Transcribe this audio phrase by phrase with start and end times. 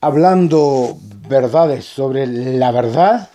[0.00, 3.30] hablando verdades sobre la verdad,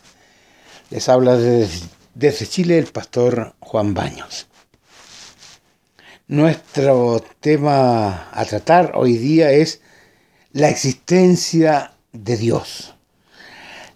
[0.90, 4.48] les habla desde, Chile el pastor Juan Baños.
[6.28, 9.82] Nuestro tema a tratar hoy día es
[10.54, 12.96] la existencia de Dios,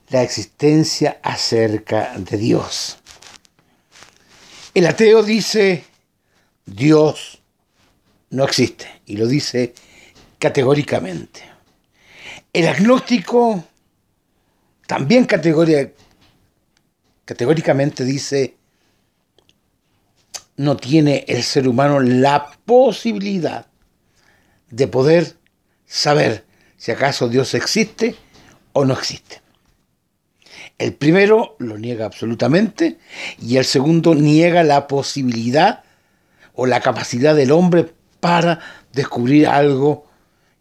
[0.09, 2.97] la existencia acerca de Dios.
[4.75, 5.85] El ateo dice,
[6.65, 7.39] Dios
[8.29, 9.73] no existe, y lo dice
[10.37, 11.48] categóricamente.
[12.51, 13.63] El agnóstico
[14.87, 18.57] también categóricamente dice,
[20.57, 23.67] no tiene el ser humano la posibilidad
[24.71, 25.37] de poder
[25.85, 26.43] saber
[26.75, 28.15] si acaso Dios existe
[28.73, 29.43] o no existe.
[30.79, 32.97] El primero lo niega absolutamente
[33.37, 35.83] y el segundo niega la posibilidad
[36.53, 38.59] o la capacidad del hombre para
[38.91, 40.07] descubrir algo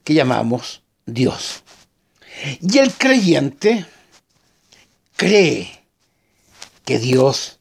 [0.05, 1.65] que llamamos Dios.
[2.61, 3.85] Y el creyente
[5.17, 5.71] cree
[6.85, 7.59] que Dios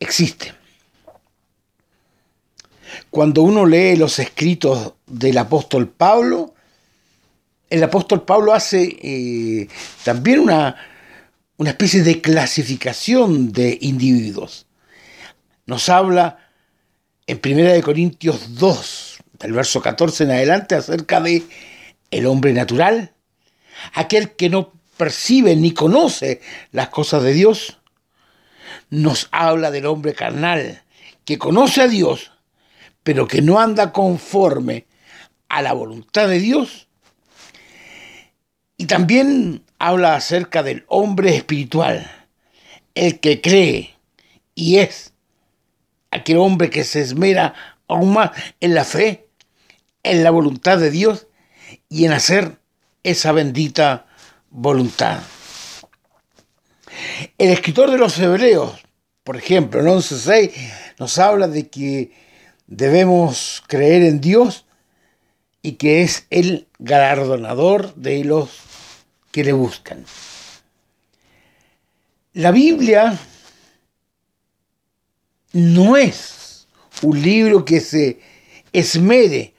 [0.00, 0.54] existe.
[3.10, 6.54] Cuando uno lee los escritos del apóstol Pablo,
[7.70, 9.68] el apóstol Pablo hace eh,
[10.04, 10.76] también una,
[11.56, 14.66] una especie de clasificación de individuos.
[15.66, 16.50] Nos habla
[17.26, 21.42] en 1 Corintios 2, del verso 14 en adelante, acerca de
[22.10, 23.13] el hombre natural,
[23.92, 26.40] aquel que no percibe ni conoce
[26.72, 27.78] las cosas de Dios,
[28.90, 30.82] nos habla del hombre carnal,
[31.24, 32.32] que conoce a Dios,
[33.02, 34.86] pero que no anda conforme
[35.48, 36.88] a la voluntad de Dios.
[38.76, 42.10] Y también habla acerca del hombre espiritual,
[42.94, 43.94] el que cree
[44.54, 45.12] y es
[46.10, 47.54] aquel hombre que se esmera
[47.88, 49.28] aún más en la fe,
[50.02, 51.26] en la voluntad de Dios
[51.88, 52.58] y en hacer
[53.04, 54.06] esa bendita
[54.50, 55.20] voluntad.
[57.38, 58.82] El escritor de los Hebreos,
[59.22, 60.52] por ejemplo, en 11.6,
[60.98, 62.12] nos habla de que
[62.66, 64.64] debemos creer en Dios
[65.62, 68.50] y que es el galardonador de los
[69.30, 70.04] que le buscan.
[72.32, 73.18] La Biblia
[75.52, 76.66] no es
[77.02, 78.18] un libro que se
[78.72, 79.54] esmere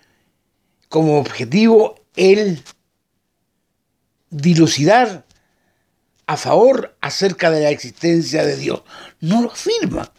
[0.90, 2.62] como objetivo el
[4.36, 5.26] dilucidar
[6.28, 8.82] a favor acerca de la existencia de Dios.
[9.22, 10.12] No lo afirma,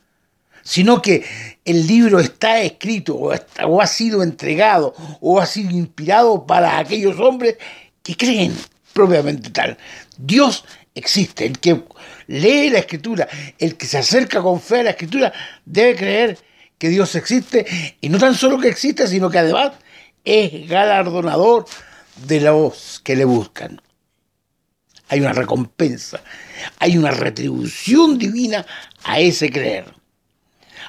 [0.62, 1.24] sino que
[1.64, 7.56] el libro está escrito o, ha sido entregado o ha sido inspirado para aquellos hombres
[8.02, 8.54] que creen
[8.92, 9.76] propiamente tal.
[10.16, 11.44] Dios existe.
[11.44, 11.82] El que
[12.26, 13.28] lee la escritura,
[13.58, 15.32] el que se acerca con fe a la escritura,
[15.64, 16.38] debe creer
[16.78, 19.72] que Dios existe y no tan solo que existe, sino que además
[20.24, 21.66] es galardonador
[22.26, 23.80] de los que le buscan
[25.08, 26.20] hay una recompensa,
[26.78, 28.66] hay una retribución divina
[29.04, 29.94] a ese creer.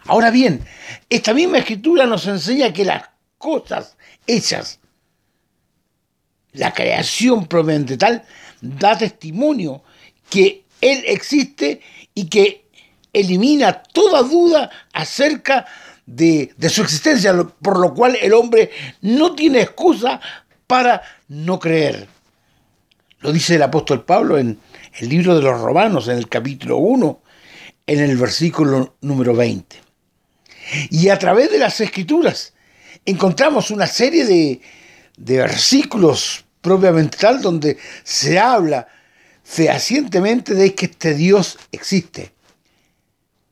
[0.05, 0.65] Ahora bien,
[1.09, 3.03] esta misma escritura nos enseña que las
[3.37, 4.79] cosas hechas,
[6.53, 8.23] la creación propiamente tal,
[8.61, 9.83] da testimonio
[10.29, 11.81] que Él existe
[12.13, 12.67] y que
[13.13, 15.65] elimina toda duda acerca
[16.05, 20.21] de, de, su existencia, por lo cual el hombre no tiene excusa
[20.65, 22.07] para no creer.
[23.19, 24.59] Lo dice el apóstol Pablo en
[24.99, 27.21] el libro de los Romanos, en el capítulo 1,
[27.87, 29.75] en el versículo número 20.
[30.91, 32.53] Y a través de las escrituras
[33.05, 34.61] encontramos una serie de,
[35.17, 38.87] de versículos propiamente tal donde se habla
[39.43, 42.33] fehacientemente de que este Dios existe.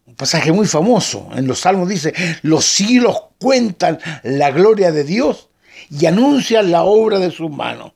[0.06, 5.50] Un pasaje muy famoso en los salmos dice, los cielos cuentan la gloria de Dios
[5.90, 7.94] y anuncian la obra de sus manos.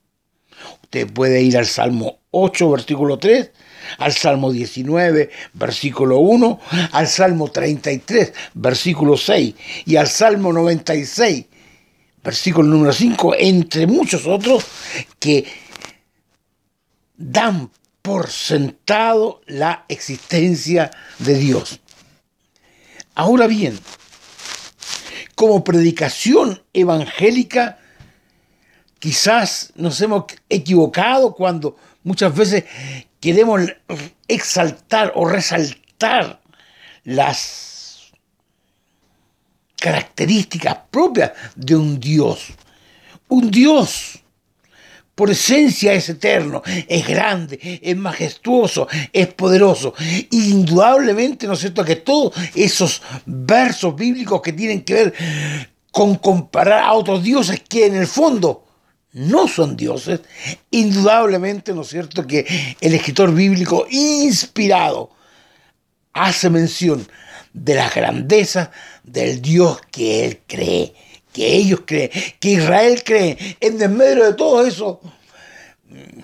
[0.89, 3.51] Usted puede ir al Salmo 8, versículo 3,
[3.99, 6.59] al Salmo 19, versículo 1,
[6.93, 9.53] al Salmo 33, versículo 6
[9.85, 11.45] y al Salmo 96,
[12.23, 14.65] versículo número 5, entre muchos otros
[15.19, 15.45] que
[17.15, 17.69] dan
[18.01, 21.81] por sentado la existencia de Dios.
[23.13, 23.77] Ahora bien,
[25.35, 27.77] como predicación evangélica,
[28.99, 32.65] quizás nos hemos equivocado cuando muchas veces
[33.19, 33.61] queremos
[34.27, 36.41] exaltar o resaltar
[37.03, 38.11] las
[39.77, 42.47] características propias de un Dios.
[43.29, 44.19] Un Dios
[45.15, 49.93] por esencia es eterno, es grande, es majestuoso, es poderoso.
[50.31, 55.13] indudablemente, ¿no es cierto?, que todos esos versos bíblicos que tienen que ver
[55.91, 58.68] con comparar a otros dioses que en el fondo
[59.13, 60.21] no son dioses,
[60.71, 62.45] indudablemente, ¿no es cierto?, que
[62.79, 65.11] el escritor bíblico inspirado
[66.13, 67.07] hace mención
[67.53, 68.69] de las grandezas
[69.03, 70.93] del Dios que él cree,
[71.33, 75.01] que ellos creen, que Israel cree, en medio de todo eso
[75.87, 76.19] mm,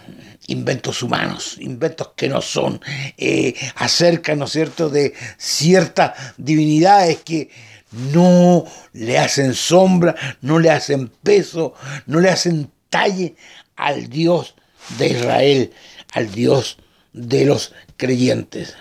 [0.48, 2.80] inventos humanos, inventos que no son,
[3.18, 7.50] eh, acerca, ¿no es cierto?, de ciertas divinidades que
[7.92, 11.74] no le hacen sombra, no le hacen peso,
[12.06, 13.36] no le hacen talle
[13.76, 14.56] al Dios
[14.98, 15.74] de Israel,
[16.14, 16.78] al Dios
[17.14, 18.76] de los creyentes.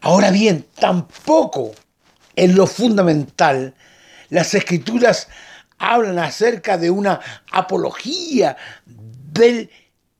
[0.00, 1.72] Ahora bien, tampoco
[2.36, 3.74] en lo fundamental
[4.28, 5.28] las escrituras
[5.78, 7.20] hablan acerca de una
[7.50, 9.70] apología del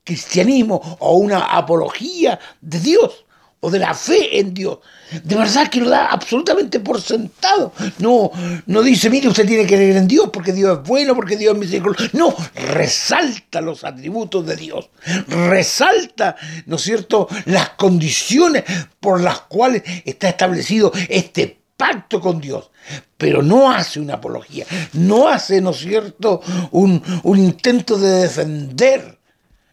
[0.04, 3.24] cristianismo o una apología de Dios
[3.60, 4.78] o de la fe en Dios.
[5.22, 7.72] De verdad que lo da absolutamente por sentado.
[7.98, 8.30] No,
[8.66, 11.54] no dice, mire, usted tiene que creer en Dios porque Dios es bueno, porque Dios
[11.54, 12.10] es misericordioso.
[12.16, 14.88] No, resalta los atributos de Dios.
[15.26, 16.36] Resalta,
[16.66, 18.64] ¿no es cierto?, las condiciones
[18.98, 22.70] por las cuales está establecido este pacto con Dios,
[23.16, 26.42] pero no hace una apología, no hace, ¿no es cierto?,
[26.72, 29.18] un, un intento de defender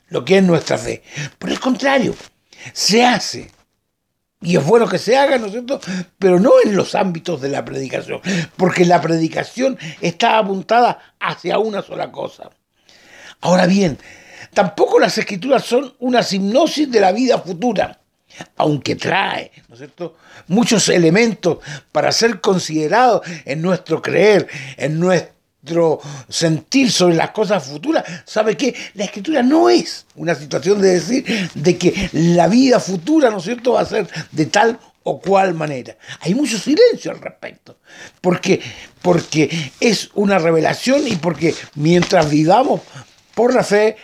[0.10, 1.04] lo que es nuestra fe.
[1.38, 2.16] Por el contrario,
[2.74, 3.52] se hace
[4.42, 5.80] y es bueno que se haga, ¿no es cierto?
[6.20, 8.22] Pero no en los ámbitos de la predicación,
[8.56, 12.52] porque la predicación está apuntada hacia una sola cosa.
[13.42, 13.98] Ahora bien,
[14.54, 18.00] tampoco las escrituras son una hipnosis de la vida futura,
[18.58, 20.16] aunque trae, ¿no es cierto?,
[20.48, 21.58] muchos elementos
[21.92, 24.48] para ser considerados en nuestro creer,
[24.78, 25.37] en nuestro
[26.30, 31.50] sentir sobre las cosas futuras, sabe que la escritura no es una situación de decir
[31.54, 35.54] de que la vida futura, ¿no es cierto?, va a ser de tal o cual
[35.54, 35.98] manera.
[36.20, 37.78] Hay mucho silencio al respecto,
[38.20, 38.62] porque,
[39.02, 42.82] porque es una revelación y porque mientras vivamos
[43.34, 43.96] por la fe,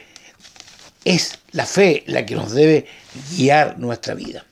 [1.04, 2.86] es la fe la que nos debe
[3.36, 4.46] guiar nuestra vida.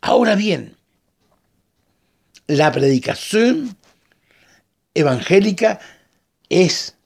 [0.00, 0.76] Ahora bien,
[2.46, 3.76] la predicación
[4.94, 5.80] evangélica
[6.48, 6.96] es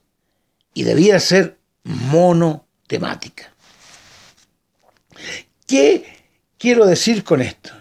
[0.73, 3.53] y debiera ser monotemática.
[5.67, 6.05] ¿Qué
[6.57, 7.71] quiero decir con esto?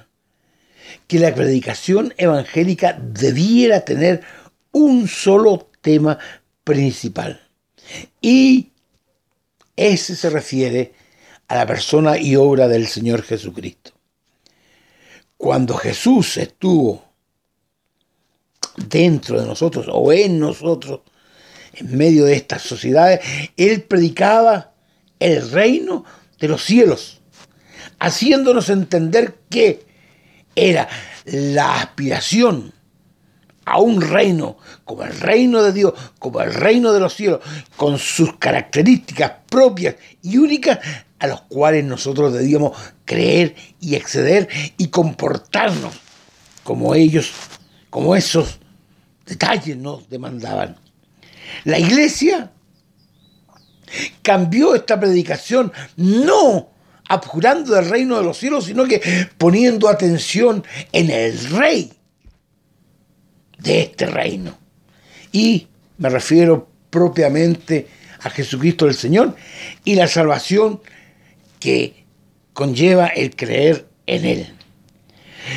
[1.07, 4.23] Que la predicación evangélica debiera tener
[4.73, 6.19] un solo tema
[6.65, 7.41] principal.
[8.21, 8.71] Y
[9.77, 10.95] ese se refiere
[11.49, 13.93] a la persona y obra del Señor Jesucristo.
[15.37, 17.12] Cuando Jesús estuvo
[18.77, 21.01] dentro de nosotros o en nosotros,
[21.75, 23.21] en medio de estas sociedades,
[23.57, 24.73] él predicaba
[25.19, 26.05] el reino
[26.39, 27.21] de los cielos,
[27.99, 29.85] haciéndonos entender que
[30.55, 30.89] era
[31.25, 32.75] la aspiración
[33.65, 37.41] a un reino como el reino de Dios, como el reino de los cielos,
[37.77, 40.81] con sus características propias y únicas
[41.19, 45.95] a los cuales nosotros debíamos creer y exceder y comportarnos
[46.65, 47.31] como ellos,
[47.91, 48.59] como esos
[49.27, 50.77] detalles nos demandaban.
[51.65, 52.51] La iglesia
[54.23, 56.71] cambió esta predicación no
[57.09, 59.03] abjurando del reino de los cielos, sino que
[59.37, 61.93] poniendo atención en el rey
[63.59, 64.57] de este reino.
[65.31, 67.87] Y me refiero propiamente
[68.21, 69.37] a Jesucristo el Señor
[69.85, 70.81] y la salvación
[71.59, 72.05] que
[72.53, 74.55] conlleva el creer en Él.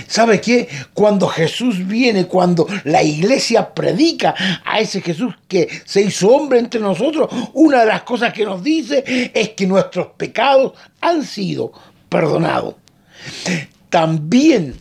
[0.07, 0.67] ¿Sabe qué?
[0.93, 6.79] Cuando Jesús viene, cuando la iglesia predica a ese Jesús que se hizo hombre entre
[6.79, 11.71] nosotros, una de las cosas que nos dice es que nuestros pecados han sido
[12.09, 12.75] perdonados.
[13.89, 14.75] También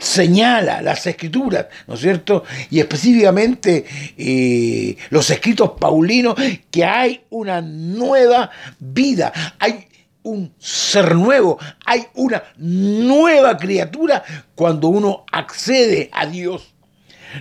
[0.00, 2.44] señala las escrituras, ¿no es cierto?
[2.70, 3.84] Y específicamente
[4.16, 6.34] eh, los escritos paulinos,
[6.70, 9.86] que hay una nueva vida, hay
[10.22, 14.22] un ser nuevo, hay una nueva criatura
[14.54, 16.74] cuando uno accede a Dios.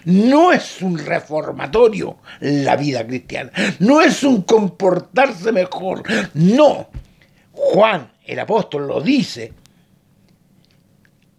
[0.05, 6.03] No es un reformatorio la vida cristiana, no es un comportarse mejor,
[6.35, 6.89] no.
[7.51, 9.53] Juan, el apóstol, lo dice,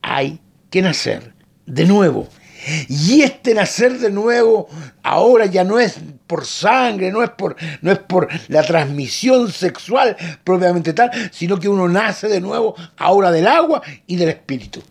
[0.03, 1.33] hay que nacer
[1.65, 2.29] de nuevo.
[2.89, 4.69] Y este nacer de nuevo
[5.03, 10.17] ahora ya no es por sangre, no es por, no es por la transmisión sexual
[10.45, 14.83] propiamente tal, sino que uno nace de nuevo ahora del agua y del espíritu.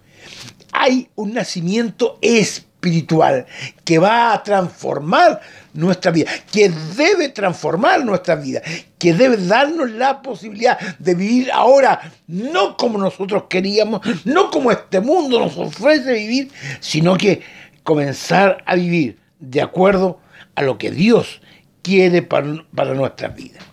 [0.72, 3.46] Hay un nacimiento espiritual
[3.84, 5.42] que va a transformar
[5.74, 8.62] nuestra vida, que debe transformar nuestra vida,
[8.98, 15.00] que debe darnos la posibilidad de vivir ahora no como nosotros queríamos, no como este
[15.00, 17.42] mundo nos ofrece vivir, sino que
[17.84, 20.20] comenzar a vivir de acuerdo
[20.56, 21.42] a lo que Dios
[21.82, 23.64] quiere para, para nuestras vidas.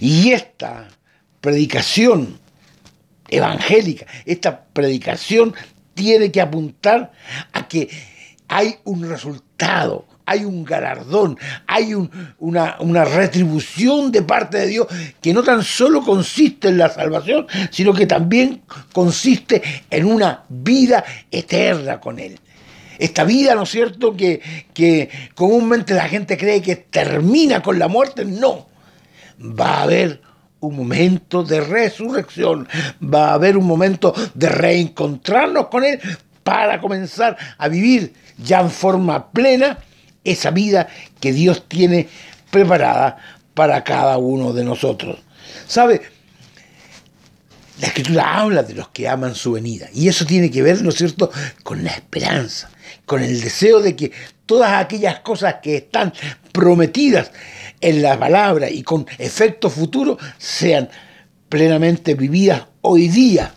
[0.00, 0.88] Y esta
[1.40, 2.38] predicación
[3.28, 5.54] evangélica, esta predicación
[5.94, 7.12] tiene que apuntar
[7.52, 7.88] a que
[8.48, 11.94] hay un resultado, hay un galardón, hay
[12.38, 14.86] una, una, retribución de parte de Dios
[15.22, 18.60] que no tan solo consiste en la salvación, sino que también
[18.92, 22.38] consiste en una vida eterna con Él.
[22.98, 24.42] Esta vida, ¿no es cierto?, que,
[24.74, 28.68] que comúnmente la gente cree que termina con la muerte, no.
[29.40, 30.20] Va a haber
[30.60, 32.68] un momento de resurrección,
[33.02, 35.98] va a haber un momento de reencontrarnos con Él
[36.42, 39.78] para comenzar a vivir ya en forma plena
[40.30, 40.88] esa vida
[41.20, 42.08] que Dios tiene
[42.50, 43.18] preparada
[43.54, 45.18] para cada uno de nosotros.
[45.66, 46.02] ¿Sabe?
[47.80, 50.88] La escritura habla de los que aman su venida y eso tiene que ver, ¿no
[50.88, 51.30] es cierto?,
[51.62, 52.70] con la esperanza,
[53.06, 54.10] con el deseo de que
[54.46, 56.12] todas aquellas cosas que están
[56.52, 57.30] prometidas
[57.80, 60.88] en la palabra y con efecto futuro sean
[61.48, 63.54] plenamente vividas hoy día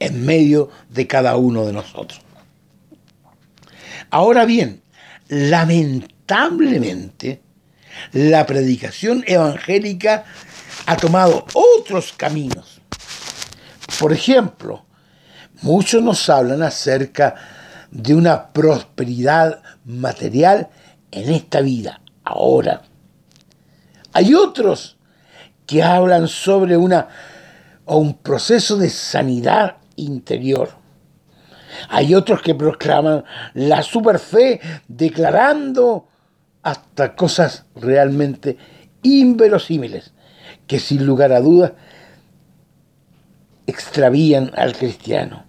[0.00, 2.20] en medio de cada uno de nosotros.
[4.10, 4.80] Ahora bien,
[5.28, 7.42] lamentablemente,
[8.12, 10.24] la predicación evangélica
[10.86, 12.80] ha tomado otros caminos.
[13.98, 14.84] Por ejemplo,
[15.62, 17.34] muchos nos hablan acerca
[17.90, 20.68] de una prosperidad material
[21.10, 22.82] en esta vida, ahora.
[24.12, 24.96] Hay otros
[25.66, 27.08] que hablan sobre una
[27.84, 30.70] o un proceso de sanidad interior.
[31.88, 36.08] Hay otros que proclaman la superfe declarando
[36.62, 38.56] hasta cosas realmente
[39.02, 40.12] inverosímiles
[40.66, 41.72] que sin lugar a dudas
[43.66, 45.44] extravían al cristiano.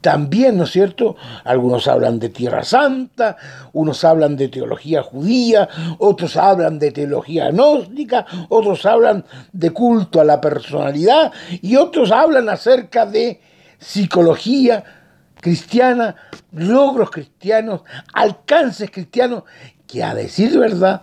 [0.00, 1.16] También, ¿no es cierto?
[1.44, 3.36] Algunos hablan de Tierra Santa,
[3.72, 10.24] unos hablan de teología judía, otros hablan de teología gnóstica, otros hablan de culto a
[10.24, 13.40] la personalidad y otros hablan acerca de
[13.78, 15.01] psicología
[15.42, 16.14] cristiana,
[16.52, 17.82] logros cristianos,
[18.14, 19.42] alcances cristianos,
[19.88, 21.02] que a decir verdad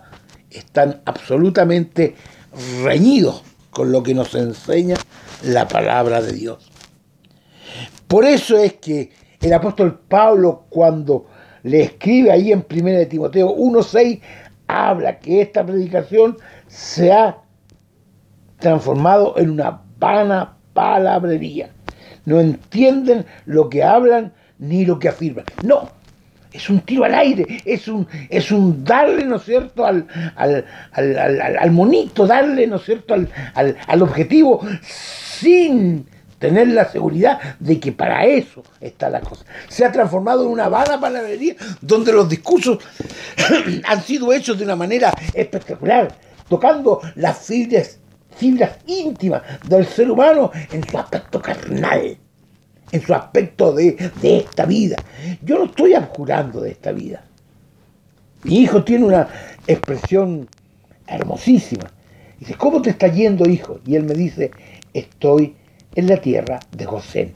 [0.50, 2.16] están absolutamente
[2.82, 4.96] reñidos con lo que nos enseña
[5.44, 6.70] la palabra de Dios.
[8.08, 11.26] Por eso es que el apóstol Pablo cuando
[11.62, 14.22] le escribe ahí en 1 de Timoteo 1.6,
[14.66, 17.36] habla que esta predicación se ha
[18.58, 21.74] transformado en una vana palabrería
[22.24, 25.44] no entienden lo que hablan ni lo que afirman.
[25.62, 25.88] No,
[26.52, 31.70] es un tiro al aire, es un, es un darle, ¿no es cierto?, al, al,
[31.70, 36.06] monito, darle, ¿no es cierto?, al, objetivo sin
[36.38, 39.44] tener la seguridad de que para eso está la cosa.
[39.68, 42.78] Se ha transformado en una vana palabrería donde los discursos
[43.84, 46.12] han sido hechos de una manera espectacular,
[46.48, 47.99] tocando las fibras
[48.40, 52.16] fibras íntimas del ser humano en su aspecto carnal,
[52.90, 54.96] en su aspecto de, esta vida.
[55.42, 57.22] Yo no estoy abjurando de esta vida.
[58.44, 59.28] Mi hijo tiene una
[59.66, 60.48] expresión
[61.06, 61.92] hermosísima.
[62.38, 63.80] Dice, ¿cómo te está yendo, hijo?
[63.84, 64.50] Y él me dice,
[64.94, 65.54] estoy
[65.94, 67.34] en la tierra de José.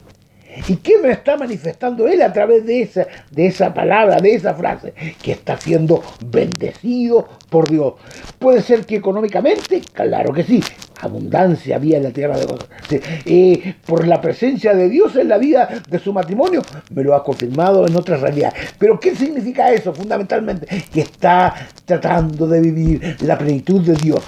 [0.68, 4.54] ¿Y qué me está manifestando él a través de esa, de esa palabra, de esa
[4.54, 4.94] frase?
[5.20, 7.94] Que está siendo bendecido por Dios.
[8.38, 10.62] Puede ser que económicamente, claro que sí,
[11.00, 13.00] abundancia había en la tierra de José.
[13.24, 17.24] Eh, por la presencia de Dios en la vida de su matrimonio, me lo ha
[17.24, 18.52] confirmado en otra realidad.
[18.78, 20.66] Pero ¿qué significa eso fundamentalmente?
[20.92, 24.22] Que está tratando de vivir la plenitud de Dios.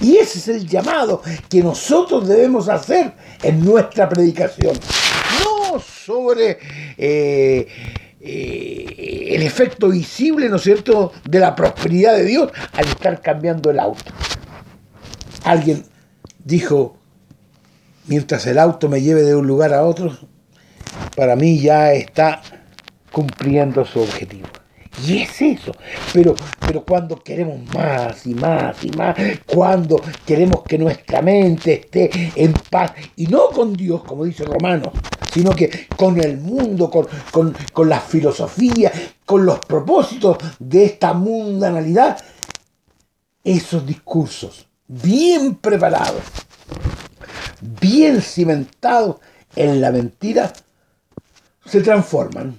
[0.00, 4.74] Y ese es el llamado que nosotros debemos hacer en nuestra predicación
[5.80, 6.58] sobre
[6.96, 7.66] eh,
[8.20, 13.70] eh, el efecto visible, ¿no es cierto?, de la prosperidad de Dios al estar cambiando
[13.70, 14.12] el auto.
[15.44, 15.84] Alguien
[16.44, 16.96] dijo,
[18.06, 20.16] mientras el auto me lleve de un lugar a otro,
[21.16, 22.42] para mí ya está
[23.10, 24.48] cumpliendo su objetivo.
[25.04, 25.72] Y es eso.
[26.12, 32.32] Pero, pero cuando queremos más y más y más, cuando queremos que nuestra mente esté
[32.36, 34.90] en paz, y no con Dios, como dice Romanos,
[35.32, 37.08] sino que con el mundo, con,
[37.72, 38.92] con la filosofía,
[39.26, 42.16] con los propósitos de esta mundanalidad,
[43.42, 46.22] esos discursos bien preparados,
[47.60, 49.16] bien cimentados
[49.56, 50.52] en la mentira,
[51.64, 52.56] se transforman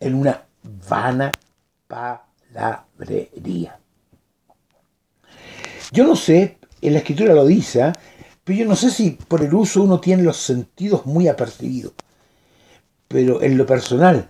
[0.00, 0.44] en una
[0.88, 1.30] vana
[1.86, 3.78] palabrería.
[5.92, 7.92] Yo no sé, en la escritura lo dice, ¿ah?
[8.44, 11.92] pero yo no sé si por el uso uno tiene los sentidos muy apercibidos.
[13.08, 14.28] Pero en lo personal,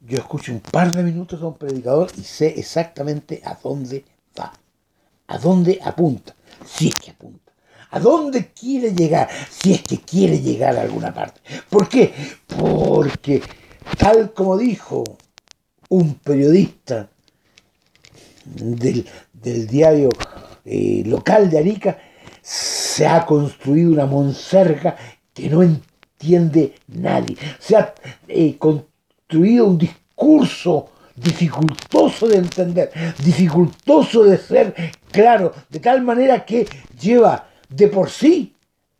[0.00, 4.04] yo escucho un par de minutos a un predicador y sé exactamente a dónde
[4.38, 4.52] va?
[5.28, 6.34] ¿A dónde apunta?
[6.66, 7.52] Si es que apunta.
[7.90, 9.28] ¿A dónde quiere llegar?
[9.48, 11.40] Si es que quiere llegar a alguna parte.
[11.70, 12.12] ¿Por qué?
[12.46, 13.42] Porque,
[13.96, 15.04] tal como dijo
[15.88, 17.08] un periodista
[18.44, 19.06] del,
[19.68, 20.08] diario
[20.64, 21.98] eh, local de Arica,
[22.42, 24.96] se ha construido una monserga
[25.32, 27.36] que no entiende nadie.
[27.58, 27.94] Se ha
[28.28, 34.74] eh, construido un discurso dificultoso de entender, dificultoso de ser
[35.16, 36.68] claro, de tal manera que
[37.00, 38.54] lleva de por sí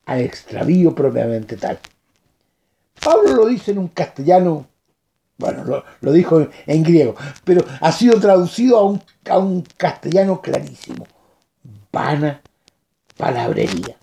[0.06, 1.78] al extravío propiamente tal.
[3.04, 4.66] Pablo lo dice en un castellano,
[5.36, 11.06] bueno, lo, dijo en, griego, pero ha sido traducido a un, a un castellano clarísimo.
[11.92, 12.40] Vana
[13.18, 13.96] palabrería.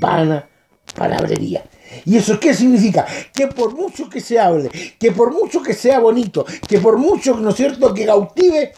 [0.00, 0.48] Vana
[0.94, 1.64] palabrería.
[2.04, 3.04] ¿Y eso qué significa?
[3.34, 7.34] Que por mucho que se hable, que por mucho que sea bonito, que por mucho,
[7.40, 8.72] ¿no es cierto?, que cautive,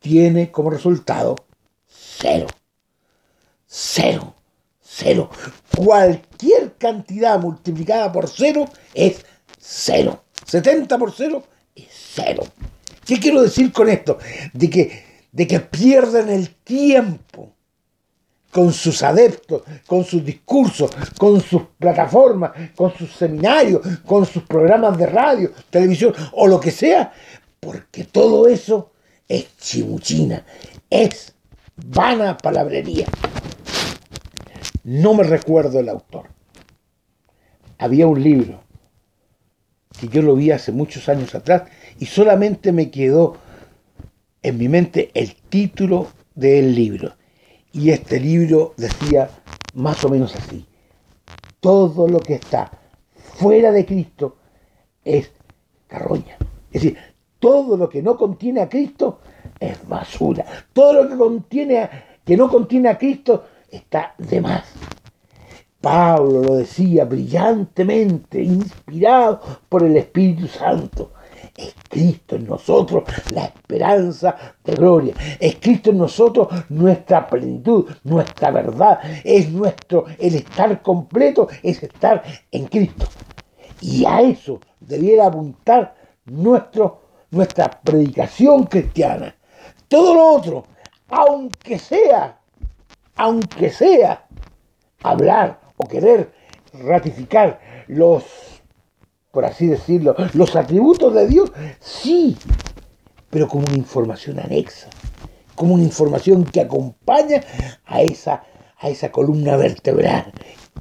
[0.00, 1.36] tiene como resultado
[2.18, 2.46] cero.
[3.66, 4.34] Cero.
[4.80, 5.30] Cero.
[5.76, 9.24] Cualquier cantidad multiplicada por cero es
[9.58, 10.24] cero.
[10.46, 11.44] 70 por cero
[11.74, 12.42] es cero.
[13.04, 14.18] ¿Qué quiero decir con esto?
[14.52, 17.52] De que, de que pierden el tiempo
[18.50, 24.96] con sus adeptos, con sus discursos, con sus plataformas, con sus seminarios, con sus programas
[24.98, 27.12] de radio, televisión o lo que sea,
[27.60, 28.92] porque todo eso
[29.28, 30.44] es chimuchina,
[30.88, 31.34] es
[31.86, 33.06] vana palabrería.
[34.84, 36.28] No me recuerdo el autor.
[37.78, 38.60] Había un libro
[40.00, 41.64] que yo lo vi hace muchos años atrás
[41.98, 43.36] y solamente me quedó
[44.42, 47.16] en mi mente el título del libro.
[47.72, 49.30] Y este libro decía
[49.74, 50.66] más o menos así,
[51.60, 52.70] todo lo que está
[53.34, 54.36] fuera de Cristo
[55.04, 55.30] es
[55.86, 56.36] carroña.
[56.72, 56.98] Es decir,
[57.38, 59.20] todo lo que no contiene a Cristo
[59.60, 60.44] es basura.
[60.72, 61.90] Todo lo que contiene
[62.28, 64.64] que no contiene a Cristo está de más.
[65.80, 71.12] Pablo lo decía brillantemente, inspirado por el Espíritu Santo.
[71.56, 75.14] Es Cristo en nosotros la esperanza de gloria.
[75.40, 78.98] Es Cristo en nosotros nuestra plenitud, nuestra verdad.
[79.24, 83.06] Es nuestro, el estar completo, es estar en Cristo.
[83.80, 85.94] Y a eso debiera apuntar
[86.26, 89.34] nuestro, nuestra predicación cristiana.
[89.88, 90.66] Todo lo otro,
[91.08, 92.38] aunque sea,
[93.16, 94.26] aunque sea
[95.02, 96.32] hablar o querer
[96.72, 98.24] ratificar los
[99.30, 102.36] por así decirlo, los atributos de Dios, sí,
[103.30, 104.88] pero como una información anexa,
[105.54, 107.42] como una información que acompaña
[107.86, 108.44] a esa,
[108.78, 110.32] a esa columna vertebral.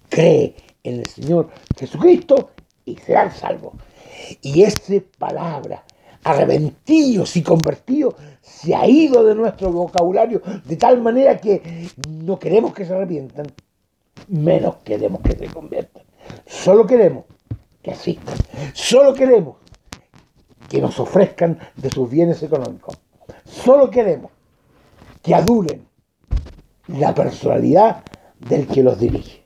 [0.10, 2.52] Cree en el Señor Jesucristo
[2.86, 3.74] y será salvo.
[4.42, 5.84] Y esa palabra,
[6.30, 12.74] arrepentidos y convertidos, se ha ido de nuestro vocabulario de tal manera que no queremos
[12.74, 13.48] que se arrepientan,
[14.28, 16.04] menos queremos que se conviertan.
[16.46, 17.26] Solo queremos
[17.82, 18.18] que
[18.74, 19.56] Solo queremos
[20.70, 22.98] que nos ofrezcan de sus bienes económicos.
[23.46, 24.32] Solo queremos
[25.22, 25.88] que adulen
[26.88, 28.04] la personalidad
[28.40, 29.46] del que los dirige.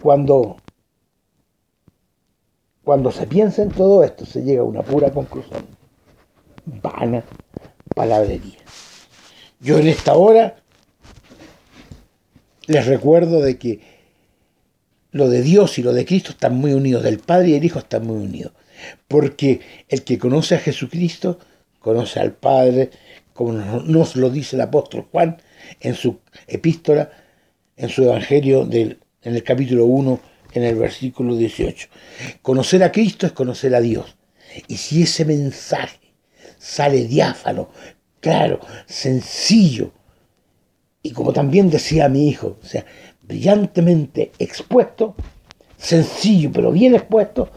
[0.00, 0.56] Cuando,
[2.90, 5.64] cuando se piensa en todo esto, se llega a una pura conclusión.
[6.66, 7.22] Vana
[7.94, 8.58] palabrería.
[9.60, 10.56] Yo en esta hora
[12.66, 13.80] les recuerdo de que
[15.12, 17.78] lo de Dios y lo de Cristo están muy unidos, del Padre y el Hijo
[17.78, 18.54] están muy unidos.
[19.06, 21.38] Porque el que conoce a Jesucristo
[21.78, 22.90] conoce al Padre,
[23.34, 25.40] como nos lo dice el apóstol Juan
[25.78, 27.12] en su epístola,
[27.76, 30.18] en su Evangelio del, en el capítulo 1,
[30.52, 31.88] en el versículo 18.
[32.42, 34.16] Conocer a Cristo es conocer a Dios.
[34.66, 36.14] Y si ese mensaje
[36.58, 37.70] sale diáfano,
[38.20, 39.92] claro, sencillo,
[41.02, 42.84] y como también decía mi hijo, o sea,
[43.22, 45.14] brillantemente expuesto,
[45.76, 47.50] sencillo pero bien expuesto,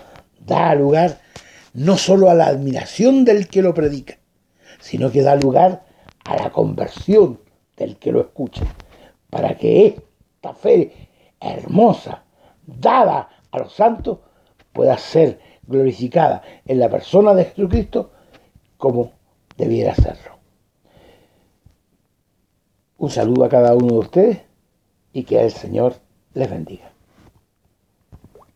[0.45, 1.19] da lugar
[1.73, 4.17] no solo a la admiración del que lo predica,
[4.79, 5.86] sino que da lugar
[6.25, 7.39] a la conversión
[7.75, 8.63] del que lo escucha,
[9.29, 12.23] para que esta fe hermosa,
[12.65, 14.19] dada a los santos,
[14.71, 18.12] pueda ser glorificada en la persona de Jesucristo
[18.78, 19.12] como
[19.58, 20.38] debiera serlo.
[22.97, 24.41] Un saludo a cada uno de ustedes
[25.12, 25.95] y que el Señor
[26.34, 26.92] les bendiga.